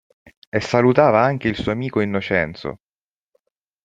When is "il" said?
1.47-1.55